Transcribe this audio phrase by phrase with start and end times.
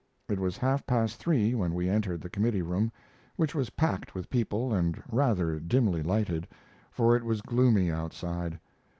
[0.29, 2.91] It was half past three when we entered the committee room,
[3.35, 6.47] which was packed with people and rather dimly lighted,
[6.89, 8.59] for it was gloomy outside.